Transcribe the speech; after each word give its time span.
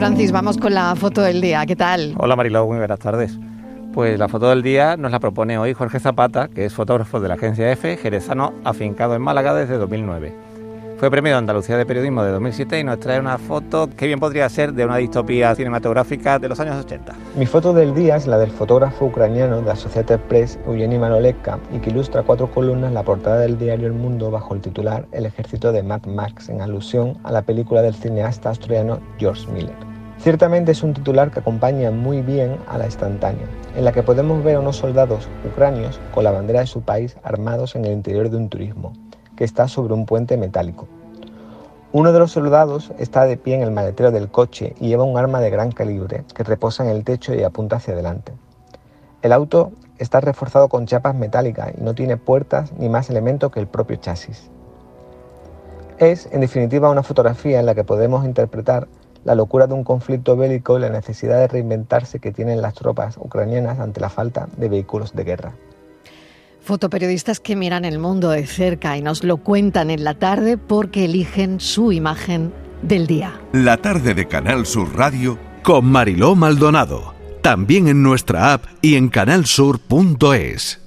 Francis, 0.00 0.32
vamos 0.32 0.56
con 0.56 0.72
la 0.72 0.96
foto 0.96 1.20
del 1.20 1.42
día. 1.42 1.66
¿Qué 1.66 1.76
tal? 1.76 2.14
Hola 2.16 2.34
Mariló, 2.34 2.66
muy 2.66 2.78
buenas 2.78 2.98
tardes. 2.98 3.38
Pues 3.92 4.18
la 4.18 4.28
foto 4.28 4.48
del 4.48 4.62
día 4.62 4.96
nos 4.96 5.12
la 5.12 5.20
propone 5.20 5.58
hoy 5.58 5.74
Jorge 5.74 6.00
Zapata, 6.00 6.48
que 6.48 6.64
es 6.64 6.72
fotógrafo 6.72 7.20
de 7.20 7.28
la 7.28 7.34
agencia 7.34 7.70
EFE, 7.70 7.98
jerezano, 7.98 8.54
afincado 8.64 9.14
en 9.14 9.20
Málaga 9.20 9.52
desde 9.52 9.76
2009. 9.76 10.32
Fue 10.96 11.10
premio 11.10 11.32
de 11.32 11.38
Andalucía 11.38 11.76
de 11.76 11.84
Periodismo 11.84 12.22
de 12.22 12.30
2007 12.30 12.80
y 12.80 12.84
nos 12.84 12.98
trae 12.98 13.20
una 13.20 13.36
foto 13.36 13.90
que 13.94 14.06
bien 14.06 14.18
podría 14.18 14.48
ser 14.48 14.72
de 14.72 14.86
una 14.86 14.96
distopía 14.96 15.54
cinematográfica 15.54 16.38
de 16.38 16.48
los 16.48 16.58
años 16.60 16.82
80. 16.82 17.12
Mi 17.36 17.44
foto 17.44 17.74
del 17.74 17.94
día 17.94 18.16
es 18.16 18.26
la 18.26 18.38
del 18.38 18.50
fotógrafo 18.50 19.04
ucraniano 19.04 19.60
de 19.60 19.70
Associated 19.70 20.18
Press, 20.20 20.58
Eugeni 20.66 20.96
Manoleka, 20.96 21.58
y 21.74 21.78
que 21.78 21.90
ilustra 21.90 22.22
cuatro 22.22 22.50
columnas 22.50 22.94
la 22.94 23.02
portada 23.02 23.40
del 23.40 23.58
diario 23.58 23.86
El 23.86 23.92
Mundo 23.92 24.30
bajo 24.30 24.54
el 24.54 24.62
titular 24.62 25.04
El 25.12 25.26
ejército 25.26 25.72
de 25.72 25.82
Mad 25.82 26.06
Max, 26.06 26.48
en 26.48 26.62
alusión 26.62 27.18
a 27.22 27.32
la 27.32 27.42
película 27.42 27.82
del 27.82 27.94
cineasta 27.94 28.48
australiano 28.48 28.98
George 29.18 29.46
Miller. 29.52 29.89
Ciertamente 30.22 30.72
es 30.72 30.82
un 30.82 30.92
titular 30.92 31.30
que 31.30 31.40
acompaña 31.40 31.90
muy 31.90 32.20
bien 32.20 32.58
a 32.68 32.76
la 32.76 32.84
instantánea, 32.84 33.46
en 33.74 33.86
la 33.86 33.92
que 33.92 34.02
podemos 34.02 34.44
ver 34.44 34.56
a 34.56 34.60
unos 34.60 34.76
soldados 34.76 35.26
ucranios 35.50 35.98
con 36.12 36.24
la 36.24 36.30
bandera 36.30 36.60
de 36.60 36.66
su 36.66 36.82
país 36.82 37.16
armados 37.22 37.74
en 37.74 37.86
el 37.86 37.92
interior 37.92 38.28
de 38.28 38.36
un 38.36 38.50
turismo 38.50 38.92
que 39.34 39.44
está 39.44 39.66
sobre 39.66 39.94
un 39.94 40.04
puente 40.04 40.36
metálico. 40.36 40.86
Uno 41.92 42.12
de 42.12 42.18
los 42.18 42.32
soldados 42.32 42.92
está 42.98 43.24
de 43.24 43.38
pie 43.38 43.54
en 43.54 43.62
el 43.62 43.70
maletero 43.70 44.10
del 44.10 44.30
coche 44.30 44.74
y 44.78 44.88
lleva 44.88 45.04
un 45.04 45.16
arma 45.16 45.40
de 45.40 45.48
gran 45.48 45.72
calibre 45.72 46.24
que 46.34 46.44
reposa 46.44 46.84
en 46.84 46.90
el 46.90 47.02
techo 47.02 47.34
y 47.34 47.42
apunta 47.42 47.76
hacia 47.76 47.94
adelante. 47.94 48.34
El 49.22 49.32
auto 49.32 49.72
está 49.96 50.20
reforzado 50.20 50.68
con 50.68 50.84
chapas 50.84 51.14
metálicas 51.14 51.72
y 51.78 51.80
no 51.80 51.94
tiene 51.94 52.18
puertas 52.18 52.74
ni 52.74 52.90
más 52.90 53.08
elementos 53.08 53.50
que 53.50 53.60
el 53.60 53.68
propio 53.68 53.96
chasis. 53.96 54.50
Es, 55.96 56.28
en 56.30 56.42
definitiva, 56.42 56.90
una 56.90 57.02
fotografía 57.02 57.58
en 57.58 57.64
la 57.64 57.74
que 57.74 57.84
podemos 57.84 58.26
interpretar 58.26 58.86
la 59.24 59.34
locura 59.34 59.66
de 59.66 59.74
un 59.74 59.84
conflicto 59.84 60.36
bélico 60.36 60.78
y 60.78 60.80
la 60.80 60.90
necesidad 60.90 61.38
de 61.38 61.48
reinventarse 61.48 62.20
que 62.20 62.32
tienen 62.32 62.62
las 62.62 62.74
tropas 62.74 63.16
ucranianas 63.18 63.78
ante 63.78 64.00
la 64.00 64.08
falta 64.08 64.48
de 64.56 64.68
vehículos 64.68 65.14
de 65.14 65.24
guerra. 65.24 65.52
Fotoperiodistas 66.60 67.40
que 67.40 67.56
miran 67.56 67.84
el 67.84 67.98
mundo 67.98 68.30
de 68.30 68.46
cerca 68.46 68.96
y 68.96 69.02
nos 69.02 69.24
lo 69.24 69.38
cuentan 69.38 69.90
en 69.90 70.04
la 70.04 70.14
tarde 70.14 70.58
porque 70.58 71.06
eligen 71.06 71.58
su 71.58 71.92
imagen 71.92 72.52
del 72.82 73.06
día. 73.06 73.40
La 73.52 73.76
tarde 73.78 74.14
de 74.14 74.28
Canal 74.28 74.66
Sur 74.66 74.94
Radio 74.96 75.38
con 75.62 75.86
Mariló 75.86 76.34
Maldonado. 76.34 77.14
También 77.42 77.88
en 77.88 78.02
nuestra 78.02 78.52
app 78.52 78.64
y 78.82 78.96
en 78.96 79.08
canalsur.es. 79.08 80.79